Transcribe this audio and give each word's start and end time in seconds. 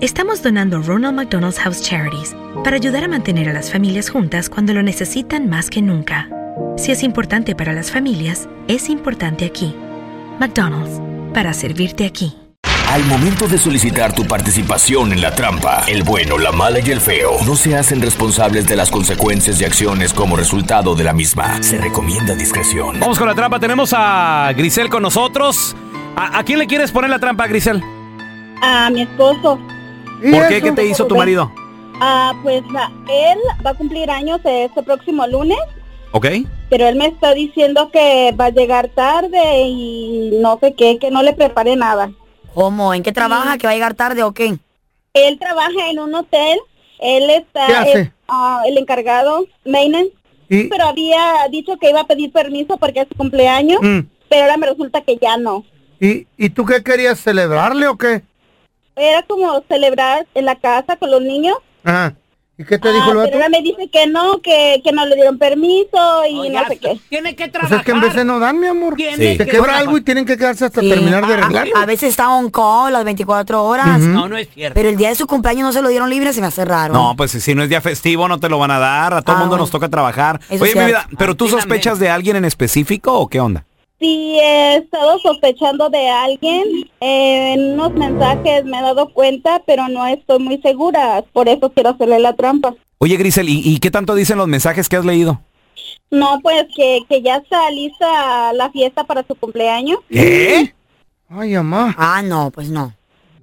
estamos 0.00 0.42
donando 0.42 0.80
Ronald 0.80 1.14
McDonald's 1.14 1.58
House 1.58 1.82
Charities 1.82 2.34
para 2.64 2.76
ayudar 2.76 3.04
a 3.04 3.08
mantener 3.08 3.48
a 3.48 3.52
las 3.52 3.70
familias 3.70 4.08
juntas 4.08 4.48
cuando 4.48 4.72
lo 4.72 4.82
necesitan 4.82 5.48
más 5.48 5.68
que 5.68 5.82
nunca. 5.82 6.28
Si 6.76 6.90
es 6.90 7.02
importante 7.02 7.54
para 7.54 7.72
las 7.72 7.90
familias, 7.90 8.48
es 8.66 8.88
importante 8.88 9.44
aquí. 9.44 9.74
McDonald's, 10.38 11.00
para 11.34 11.52
servirte 11.52 12.06
aquí. 12.06 12.34
Al 12.88 13.04
momento 13.04 13.46
de 13.46 13.56
solicitar 13.58 14.12
tu 14.12 14.24
participación 14.24 15.12
en 15.12 15.20
la 15.20 15.34
trampa, 15.34 15.84
el 15.86 16.02
bueno, 16.02 16.38
la 16.38 16.50
mala 16.50 16.80
y 16.80 16.90
el 16.90 17.00
feo 17.00 17.36
no 17.46 17.54
se 17.54 17.76
hacen 17.76 18.00
responsables 18.00 18.66
de 18.66 18.74
las 18.74 18.90
consecuencias 18.90 19.60
y 19.60 19.64
acciones 19.64 20.12
como 20.12 20.34
resultado 20.34 20.96
de 20.96 21.04
la 21.04 21.12
misma. 21.12 21.62
Se 21.62 21.78
recomienda 21.78 22.34
discreción. 22.34 22.98
Vamos 22.98 23.18
con 23.18 23.28
la 23.28 23.34
trampa. 23.34 23.60
Tenemos 23.60 23.94
a 23.96 24.52
Grisel 24.56 24.88
con 24.88 25.02
nosotros. 25.02 25.76
¿A, 26.16 26.38
a 26.38 26.42
quién 26.42 26.58
le 26.58 26.66
quieres 26.66 26.90
poner 26.90 27.10
la 27.10 27.20
trampa, 27.20 27.46
Grisel? 27.46 27.80
A 28.62 28.90
mi 28.90 29.02
esposo. 29.02 29.60
¿Por 30.20 30.48
qué? 30.48 30.60
¿Qué 30.62 30.72
te 30.72 30.86
hizo 30.86 31.06
tu 31.06 31.16
marido? 31.16 31.50
Ah, 32.00 32.32
pues 32.42 32.62
ah, 32.76 32.90
él 33.08 33.38
va 33.64 33.70
a 33.70 33.74
cumplir 33.74 34.10
años 34.10 34.40
este 34.44 34.82
próximo 34.82 35.26
lunes, 35.26 35.58
¿Ok? 36.12 36.26
pero 36.70 36.86
él 36.88 36.96
me 36.96 37.06
está 37.06 37.34
diciendo 37.34 37.90
que 37.92 38.34
va 38.38 38.46
a 38.46 38.50
llegar 38.50 38.88
tarde 38.88 39.62
y 39.66 40.38
no 40.40 40.58
sé 40.60 40.74
qué, 40.74 40.98
que 40.98 41.10
no 41.10 41.22
le 41.22 41.32
prepare 41.34 41.76
nada. 41.76 42.10
¿Cómo? 42.54 42.94
¿En 42.94 43.02
qué 43.02 43.12
trabaja? 43.12 43.58
¿Que 43.58 43.66
va 43.66 43.72
a 43.72 43.74
llegar 43.74 43.94
tarde 43.94 44.22
o 44.22 44.32
qué? 44.32 44.58
Él 45.14 45.38
trabaja 45.38 45.90
en 45.90 45.98
un 45.98 46.14
hotel, 46.14 46.58
él 47.00 47.28
está 47.30 47.66
¿Qué 47.66 47.72
hace? 47.74 48.00
es, 48.00 48.10
ah, 48.28 48.62
el 48.66 48.78
encargado, 48.78 49.46
maintenance, 49.66 50.12
¿Y? 50.48 50.64
pero 50.64 50.86
había 50.86 51.20
dicho 51.50 51.76
que 51.78 51.90
iba 51.90 52.00
a 52.00 52.06
pedir 52.06 52.32
permiso 52.32 52.76
porque 52.78 53.00
es 53.00 53.08
su 53.08 53.14
cumpleaños, 53.16 53.80
Mm. 53.82 54.00
pero 54.28 54.42
ahora 54.42 54.56
me 54.56 54.66
resulta 54.68 55.00
que 55.02 55.16
ya 55.20 55.36
no. 55.36 55.64
¿Y, 56.00 56.26
¿Y 56.38 56.48
tú 56.50 56.64
qué 56.64 56.82
querías 56.82 57.20
celebrarle 57.20 57.86
o 57.88 57.98
qué? 57.98 58.22
Era 58.96 59.22
como 59.22 59.62
celebrar 59.68 60.26
en 60.34 60.44
la 60.44 60.56
casa 60.56 60.96
con 60.96 61.10
los 61.10 61.22
niños. 61.22 61.56
Ajá. 61.84 62.14
¿Y 62.58 62.64
qué 62.66 62.78
te 62.78 62.90
Ah, 62.90 62.92
dijo 62.92 63.10
el 63.12 63.16
vato? 63.16 63.28
pero 63.30 63.36
ahora 63.42 63.48
me 63.48 63.62
dice 63.62 63.88
que 63.90 64.06
no, 64.06 64.42
que, 64.42 64.82
que 64.84 64.92
no 64.92 65.06
le 65.06 65.14
dieron 65.14 65.38
permiso 65.38 66.26
y 66.28 66.50
no 66.50 66.66
sé 66.68 66.76
qué. 66.78 67.00
Tiene 67.08 67.34
que 67.34 67.44
Pues 67.44 67.52
trabajar. 67.52 67.78
es 67.78 67.84
que 67.86 67.90
en 67.92 68.00
veces 68.02 68.26
no 68.26 68.38
dan, 68.38 68.60
mi 68.60 68.66
amor. 68.66 68.96
Tiene 68.96 69.16
Sí. 69.16 69.22
Se 69.38 69.38
que 69.38 69.44
quebra 69.46 69.62
trabajar. 69.62 69.80
algo 69.80 69.96
y 69.96 70.02
tienen 70.02 70.26
que 70.26 70.36
quedarse 70.36 70.66
hasta 70.66 70.82
Sí. 70.82 70.90
terminar 70.90 71.26
de 71.26 71.32
A- 71.32 71.36
a- 71.36 71.40
arreglarlo. 71.40 71.76
A, 71.78 71.86
veces 71.86 72.10
está 72.10 72.28
on 72.28 72.50
call 72.50 72.92
las 72.92 73.02
24 73.04 73.64
horas. 73.64 74.00
No, 74.00 74.28
no 74.28 74.36
es 74.36 74.50
cierto. 74.52 74.74
Pero 74.74 74.90
el 74.90 74.96
día 74.98 75.08
de 75.08 75.14
su 75.14 75.26
cumpleaños 75.26 75.62
no 75.62 75.72
se 75.72 75.80
lo 75.80 75.88
dieron 75.88 76.10
libre, 76.10 76.34
se 76.34 76.42
me 76.42 76.48
hace 76.48 76.66
raro. 76.66 76.92
No, 76.92 77.14
pues 77.16 77.30
si 77.30 77.54
no 77.54 77.62
es 77.62 77.70
día 77.70 77.80
festivo 77.80 78.28
no 78.28 78.38
te 78.38 78.50
lo 78.50 78.58
van 78.58 78.72
a 78.72 78.78
dar. 78.78 79.14
A 79.14 79.22
todo 79.22 79.36
el 79.36 79.36
Ah, 79.36 79.40
mundo 79.40 79.52
bueno. 79.52 79.62
nos 79.62 79.70
toca 79.70 79.88
trabajar. 79.88 80.38
Eso 80.50 80.62
Oye, 80.62 80.74
mi 80.74 80.84
vida, 80.84 81.08
¿pero 81.16 81.34
tú 81.34 81.48
sospechas 81.48 81.98
de 81.98 82.10
alguien 82.10 82.36
en 82.36 82.44
específico 82.44 83.14
o 83.18 83.28
qué 83.28 83.40
onda? 83.40 83.64
Sí, 84.00 84.38
he 84.40 84.76
estado 84.76 85.18
sospechando 85.18 85.90
de 85.90 86.08
alguien. 86.08 86.64
eh, 87.00 87.52
en 87.52 87.72
unos 87.74 87.92
mensajes 87.92 88.64
me 88.64 88.78
he 88.78 88.82
dado 88.82 89.10
cuenta, 89.10 89.62
pero 89.66 89.88
no 89.88 90.06
estoy 90.06 90.38
muy 90.38 90.58
segura. 90.62 91.22
Por 91.32 91.48
eso 91.48 91.70
quiero 91.70 91.90
hacerle 91.90 92.18
la 92.18 92.34
trampa. 92.34 92.74
Oye, 92.98 93.16
Grisel, 93.16 93.48
¿y, 93.48 93.60
y 93.64 93.78
qué 93.78 93.90
tanto 93.90 94.14
dicen 94.14 94.38
los 94.38 94.48
mensajes 94.48 94.88
que 94.88 94.96
has 94.96 95.04
leído? 95.04 95.40
No, 96.10 96.40
pues 96.42 96.64
que, 96.74 97.00
que 97.08 97.22
ya 97.22 97.36
está 97.36 97.70
lista 97.70 98.52
la 98.54 98.70
fiesta 98.70 99.04
para 99.04 99.24
su 99.26 99.34
cumpleaños. 99.34 99.98
¿Qué? 100.10 100.74
Ay, 101.28 101.54
mamá. 101.54 101.94
Ah, 101.96 102.22
no, 102.22 102.50
pues 102.50 102.68
no. 102.70 102.94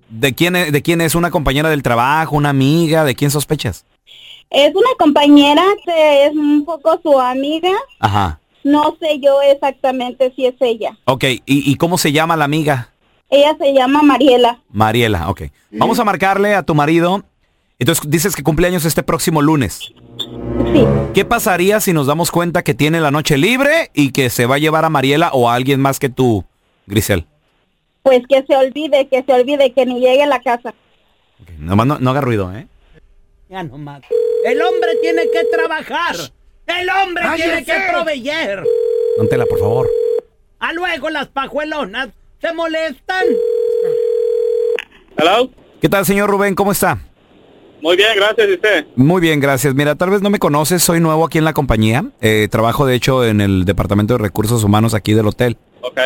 ¿De 0.10 0.34
quién, 0.34 0.56
es, 0.56 0.72
¿De 0.72 0.82
quién 0.82 1.02
es? 1.02 1.16
¿Una 1.16 1.32
compañera 1.32 1.70
del 1.70 1.84
trabajo? 1.84 2.36
¿Una 2.36 2.50
amiga? 2.50 3.04
¿De 3.04 3.16
quién 3.16 3.32
sospechas? 3.32 3.86
Es 4.50 4.74
una 4.74 4.90
compañera, 4.98 5.64
que 5.86 6.26
es 6.26 6.32
un 6.34 6.64
poco 6.66 7.00
su 7.04 7.20
amiga. 7.20 7.72
Ajá. 8.00 8.40
No 8.68 8.98
sé 9.00 9.20
yo 9.20 9.42
exactamente 9.42 10.34
si 10.36 10.46
es 10.46 10.56
ella. 10.60 10.98
Ok, 11.06 11.24
¿y, 11.24 11.42
y 11.46 11.76
cómo 11.76 11.98
se 11.98 12.12
llama 12.12 12.36
la 12.36 12.46
amiga? 12.46 12.90
Ella 13.30 13.56
se 13.60 13.74
llama 13.74 14.02
Mariela. 14.02 14.62
Mariela, 14.70 15.30
ok. 15.30 15.44
Vamos 15.72 16.00
a 16.00 16.04
marcarle 16.04 16.54
a 16.54 16.64
tu 16.64 16.76
marido. 16.76 17.24
Entonces 17.80 18.10
dices 18.10 18.36
que 18.36 18.44
cumpleaños 18.44 18.86
este 18.86 19.04
próximo 19.04 19.42
lunes. 19.42 19.80
Sí. 19.80 20.86
¿Qué 21.14 21.24
pasaría 21.26 21.80
si 21.80 21.94
nos 21.94 22.08
damos 22.08 22.32
cuenta 22.32 22.64
que 22.64 22.74
tiene 22.74 23.00
la 23.00 23.12
noche 23.12 23.38
libre 23.38 23.90
y 23.94 24.12
que 24.12 24.30
se 24.30 24.46
va 24.46 24.56
a 24.56 24.60
llevar 24.60 24.84
a 24.84 24.90
Mariela 24.90 25.30
o 25.32 25.50
a 25.50 25.54
alguien 25.54 25.80
más 25.80 26.00
que 26.00 26.10
tú, 26.10 26.44
Grisel? 26.88 27.26
Pues 28.04 28.22
que 28.28 28.44
se 28.46 28.56
olvide, 28.56 29.08
que 29.08 29.24
se 29.24 29.34
olvide, 29.34 29.72
que 29.74 29.86
ni 29.86 30.00
llegue 30.00 30.24
a 30.24 30.28
la 30.28 30.42
casa. 30.42 30.74
Ok, 31.42 31.50
Nomás 31.60 31.88
no, 31.88 32.00
no 32.00 32.10
haga 32.12 32.22
ruido, 32.22 32.54
¿eh? 32.56 32.68
Ya 33.50 33.64
nomás. 33.64 34.02
El 34.46 34.62
hombre 34.62 34.90
tiene 35.02 35.24
que 35.32 35.44
trabajar. 35.56 36.16
El 36.68 36.90
hombre 36.90 37.24
tiene 37.36 37.64
que 37.64 37.74
proveer. 37.92 38.64
Póntela, 39.18 39.46
por 39.46 39.60
favor. 39.60 39.90
A 40.60 40.74
luego 40.74 41.10
las 41.10 41.28
pajuelonas 41.28 42.10
se 42.42 42.54
molestan. 42.54 43.26
Hello. 45.18 45.50
¿Qué 45.82 45.90
tal, 45.90 46.06
señor 46.06 46.30
Rubén? 46.30 46.56
¿Cómo 46.56 46.72
está? 46.72 47.00
Muy 47.82 47.96
bien, 47.96 48.10
gracias. 48.16 48.48
¿Y 48.50 48.54
usted? 48.54 48.86
Muy 48.96 49.22
bien, 49.22 49.40
gracias. 49.40 49.74
Mira, 49.76 49.96
tal 49.96 50.10
vez 50.10 50.22
no 50.22 50.30
me 50.30 50.40
conoces, 50.40 50.84
soy 50.84 51.00
nuevo 51.00 51.26
aquí 51.26 51.38
en 51.38 51.46
la 51.46 51.54
compañía. 51.54 52.06
Eh, 52.22 52.48
trabajo, 52.50 52.86
de 52.86 52.96
hecho, 52.96 53.24
en 53.26 53.40
el 53.42 53.66
Departamento 53.66 54.14
de 54.16 54.20
Recursos 54.20 54.64
Humanos 54.64 54.94
aquí 54.94 55.14
del 55.14 55.28
hotel. 55.28 55.58
Ok. 55.82 56.00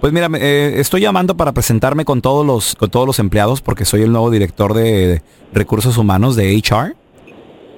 Pues 0.00 0.12
mira, 0.12 0.28
me- 0.28 0.38
eh, 0.40 0.80
estoy 0.80 1.00
llamando 1.00 1.36
para 1.36 1.52
presentarme 1.52 2.04
con 2.04 2.20
todos 2.22 2.44
los 2.46 2.74
con 2.76 2.90
todos 2.90 3.06
los 3.06 3.18
empleados 3.18 3.60
porque 3.62 3.84
soy 3.84 4.02
el 4.02 4.12
nuevo 4.12 4.30
director 4.30 4.74
de 4.74 5.22
Recursos 5.52 5.96
Humanos 5.96 6.36
de 6.36 6.54
HR. 6.54 6.94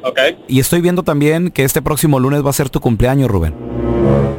Ok. 0.03 0.19
Y 0.47 0.61
estoy 0.61 0.81
viendo 0.81 1.03
también 1.03 1.51
que 1.51 1.65
este 1.65 1.83
próximo 1.83 2.19
lunes 2.21 2.45
va 2.45 2.51
a 2.51 2.53
ser 2.55 2.71
tu 2.71 2.81
cumpleaños, 2.81 3.29
Rubén. 3.31 3.55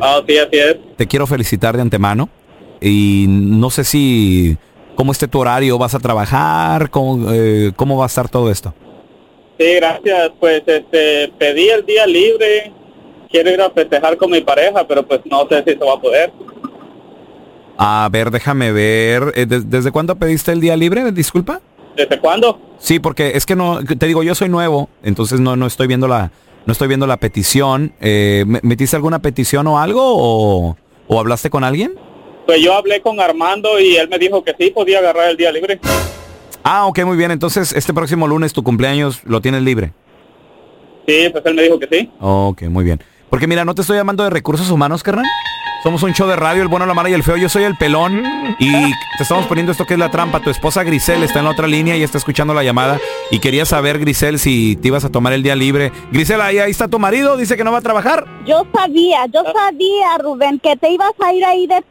Ah, 0.01 0.21
sí, 0.27 0.37
así 0.37 0.57
es. 0.57 0.77
Te 0.95 1.07
quiero 1.07 1.27
felicitar 1.27 1.75
de 1.75 1.81
antemano. 1.81 2.29
Y 2.81 3.25
no 3.27 3.69
sé 3.69 3.83
si 3.83 4.57
cómo 4.95 5.11
esté 5.11 5.27
tu 5.27 5.39
horario, 5.39 5.77
vas 5.77 5.95
a 5.95 5.99
trabajar, 5.99 6.89
cómo, 6.89 7.31
eh, 7.31 7.71
cómo 7.75 7.97
va 7.97 8.05
a 8.05 8.07
estar 8.07 8.29
todo 8.29 8.49
esto. 8.49 8.73
Sí, 9.59 9.65
gracias. 9.75 10.31
Pues 10.39 10.63
este, 10.65 11.31
pedí 11.37 11.67
el 11.69 11.85
día 11.85 12.05
libre. 12.07 12.71
Quiero 13.29 13.51
ir 13.51 13.61
a 13.61 13.69
festejar 13.69 14.15
con 14.17 14.31
mi 14.31 14.41
pareja, 14.41 14.87
pero 14.87 15.05
pues 15.05 15.19
no 15.29 15.45
sé 15.49 15.61
si 15.65 15.71
se 15.71 15.85
va 15.85 15.93
a 15.93 15.99
poder. 16.01 16.31
A 17.77 18.09
ver, 18.11 18.31
déjame 18.31 18.71
ver. 18.71 19.33
Eh, 19.35 19.45
¿des- 19.45 19.69
¿Desde 19.69 19.91
cuándo 19.91 20.15
pediste 20.15 20.51
el 20.51 20.61
día 20.61 20.75
libre? 20.75 21.11
Disculpa. 21.11 21.61
¿Desde 21.95 22.19
cuándo? 22.19 22.59
Sí, 22.77 22.99
porque 22.99 23.31
es 23.35 23.45
que 23.45 23.55
no, 23.55 23.83
te 23.83 24.05
digo, 24.07 24.23
yo 24.23 24.35
soy 24.35 24.49
nuevo, 24.49 24.89
entonces 25.03 25.39
no, 25.39 25.55
no 25.55 25.65
estoy 25.67 25.87
viendo 25.87 26.07
la, 26.07 26.31
no 26.65 26.71
estoy 26.71 26.87
viendo 26.87 27.07
la 27.07 27.17
petición. 27.17 27.93
Eh, 27.99 28.43
¿me- 28.47 28.59
¿Metiste 28.63 28.95
alguna 28.95 29.19
petición 29.19 29.67
o 29.67 29.79
algo 29.79 30.01
o, 30.03 30.77
o 31.07 31.19
hablaste 31.19 31.49
con 31.49 31.63
alguien? 31.63 31.93
Pues 32.45 32.61
yo 32.61 32.73
hablé 32.73 33.01
con 33.01 33.19
Armando 33.19 33.79
y 33.79 33.97
él 33.97 34.07
me 34.09 34.17
dijo 34.17 34.43
que 34.43 34.55
sí 34.59 34.71
podía 34.71 34.99
agarrar 34.99 35.29
el 35.29 35.37
día 35.37 35.51
libre. 35.51 35.79
Ah, 36.63 36.85
ok, 36.87 37.03
muy 37.05 37.17
bien. 37.17 37.31
Entonces, 37.31 37.73
este 37.73 37.93
próximo 37.93 38.27
lunes 38.27 38.53
tu 38.53 38.63
cumpleaños 38.63 39.21
lo 39.25 39.41
tienes 39.41 39.61
libre. 39.61 39.93
Sí, 41.07 41.27
pues 41.31 41.45
él 41.45 41.53
me 41.55 41.63
dijo 41.63 41.79
que 41.79 41.87
sí. 41.91 42.09
Ok, 42.19 42.63
muy 42.63 42.83
bien. 42.83 43.01
Porque 43.29 43.45
mira, 43.47 43.65
no 43.65 43.75
te 43.75 43.81
estoy 43.81 43.97
llamando 43.97 44.23
de 44.23 44.29
recursos 44.29 44.69
humanos, 44.71 45.03
carnal. 45.03 45.25
Somos 45.81 46.03
un 46.03 46.13
show 46.13 46.27
de 46.27 46.35
radio, 46.35 46.61
el 46.61 46.67
bueno, 46.67 46.85
la 46.85 46.93
mala 46.93 47.09
y 47.09 47.13
el 47.13 47.23
feo. 47.23 47.37
Yo 47.37 47.47
soy 47.47 47.63
el 47.63 47.77
pelón 47.77 48.21
y 48.59 48.69
te 49.17 49.23
estamos 49.23 49.45
poniendo 49.45 49.71
esto 49.71 49.85
que 49.85 49.93
es 49.93 49.99
la 49.99 50.11
trampa. 50.11 50.41
Tu 50.41 50.49
esposa 50.49 50.83
Grisel 50.83 51.23
está 51.23 51.39
en 51.39 51.45
la 51.45 51.51
otra 51.51 51.67
línea 51.67 51.95
y 51.95 52.03
está 52.03 52.17
escuchando 52.17 52.53
la 52.53 52.63
llamada. 52.63 52.99
Y 53.31 53.39
quería 53.39 53.65
saber, 53.65 53.97
Grisel, 53.97 54.39
si 54.39 54.75
te 54.75 54.89
ibas 54.89 55.05
a 55.05 55.09
tomar 55.09 55.31
el 55.31 55.41
día 55.41 55.55
libre. 55.55 55.93
Grisel, 56.11 56.41
ahí, 56.41 56.59
ahí 56.59 56.71
está 56.71 56.89
tu 56.89 56.99
marido, 56.99 57.37
dice 57.37 57.55
que 57.55 57.63
no 57.63 57.71
va 57.71 57.77
a 57.77 57.81
trabajar. 57.81 58.25
Yo 58.45 58.67
sabía, 58.75 59.25
yo 59.27 59.41
sabía, 59.53 60.17
Rubén, 60.17 60.59
que 60.59 60.75
te 60.75 60.89
ibas 60.89 61.13
a 61.17 61.33
ir 61.33 61.45
ahí 61.45 61.65
de... 61.65 61.81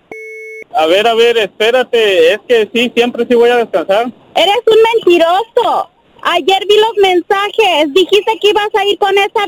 A 0.76 0.84
ver, 0.84 1.06
a 1.06 1.14
ver, 1.14 1.38
espérate, 1.38 2.34
es 2.34 2.40
que 2.46 2.68
sí, 2.74 2.92
siempre 2.94 3.26
sí 3.26 3.34
voy 3.34 3.48
a 3.48 3.56
descansar. 3.56 4.12
Eres 4.34 4.62
un 4.66 4.76
mentiroso. 4.94 5.88
Ayer 6.24 6.62
vi 6.68 6.76
los 6.76 6.94
mensajes, 7.00 7.94
dijiste 7.94 8.38
que 8.38 8.50
ibas 8.50 8.68
a 8.74 8.84
ir 8.84 8.98
con 8.98 9.16
esa... 9.16 9.46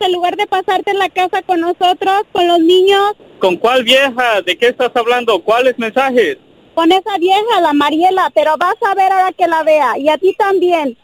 En 0.00 0.12
lugar 0.12 0.36
de 0.36 0.46
pasarte 0.46 0.90
en 0.90 0.98
la 0.98 1.08
casa 1.08 1.42
con 1.42 1.60
nosotros, 1.60 2.22
con 2.32 2.46
los 2.46 2.60
niños, 2.60 3.14
¿Con 3.38 3.56
cuál 3.56 3.84
vieja? 3.84 4.42
¿De 4.42 4.56
qué 4.58 4.68
estás 4.68 4.90
hablando? 4.94 5.40
¿Cuáles 5.40 5.78
mensajes? 5.78 6.38
con 6.78 6.92
esa 6.92 7.18
vieja, 7.18 7.60
la 7.60 7.72
Mariela, 7.72 8.30
pero 8.32 8.56
vas 8.56 8.76
a 8.82 8.94
ver 8.94 9.10
ahora 9.10 9.32
que 9.32 9.48
la 9.48 9.64
vea, 9.64 9.98
y 9.98 10.08
a 10.08 10.16
ti 10.16 10.32
también. 10.38 10.96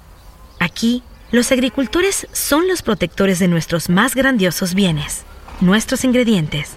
Aquí, 0.58 1.04
los 1.36 1.52
agricultores 1.52 2.26
son 2.32 2.66
los 2.66 2.80
protectores 2.80 3.38
de 3.38 3.46
nuestros 3.46 3.90
más 3.90 4.14
grandiosos 4.14 4.72
bienes, 4.72 5.24
nuestros 5.60 6.02
ingredientes. 6.02 6.70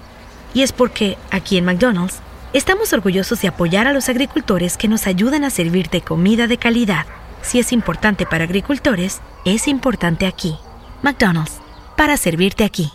Y 0.53 0.63
es 0.63 0.73
porque, 0.73 1.17
aquí 1.31 1.57
en 1.57 1.63
McDonald's, 1.63 2.19
estamos 2.51 2.91
orgullosos 2.91 3.39
de 3.41 3.47
apoyar 3.47 3.88
a 3.88 3.94
los 3.94 4.09
agricultores 4.09 4.75
que 4.75 4.89
nos 4.89 5.07
ayudan 5.07 5.45
a 5.45 5.50
servirte 5.50 6.01
comida 6.01 6.47
de 6.47 6.57
calidad. 6.57 7.06
Si 7.41 7.57
es 7.57 7.71
importante 7.71 8.25
para 8.25 8.44
agricultores, 8.44 9.21
es 9.45 9.65
importante 9.69 10.25
aquí. 10.25 10.57
McDonald's, 11.03 11.62
para 11.95 12.17
servirte 12.17 12.65
aquí. 12.65 12.91